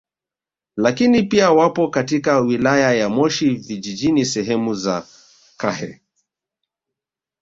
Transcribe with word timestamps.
Lakini 0.77 1.23
pia 1.23 1.51
wapo 1.51 1.87
katika 1.87 2.39
wilaya 2.39 2.93
ya 2.93 3.09
Moshi 3.09 3.49
Vijijini 3.55 4.25
sehemu 4.25 4.73
za 4.73 5.07
Kahe 5.57 6.01